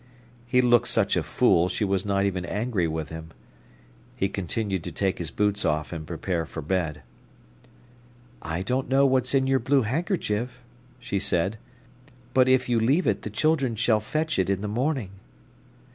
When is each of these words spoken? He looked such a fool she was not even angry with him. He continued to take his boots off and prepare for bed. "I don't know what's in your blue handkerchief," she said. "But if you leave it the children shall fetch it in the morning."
He 0.47 0.61
looked 0.61 0.87
such 0.87 1.15
a 1.15 1.21
fool 1.21 1.69
she 1.69 1.83
was 1.85 2.07
not 2.07 2.25
even 2.25 2.43
angry 2.43 2.87
with 2.87 3.09
him. 3.09 3.29
He 4.15 4.29
continued 4.29 4.83
to 4.85 4.91
take 4.91 5.19
his 5.19 5.29
boots 5.29 5.63
off 5.63 5.93
and 5.93 6.07
prepare 6.07 6.47
for 6.47 6.63
bed. 6.63 7.03
"I 8.41 8.63
don't 8.63 8.89
know 8.89 9.05
what's 9.05 9.35
in 9.35 9.45
your 9.45 9.59
blue 9.59 9.83
handkerchief," 9.83 10.63
she 10.99 11.19
said. 11.19 11.59
"But 12.33 12.49
if 12.49 12.67
you 12.67 12.79
leave 12.79 13.05
it 13.05 13.21
the 13.21 13.29
children 13.29 13.75
shall 13.75 13.99
fetch 13.99 14.39
it 14.39 14.49
in 14.49 14.61
the 14.61 14.67
morning." 14.67 15.11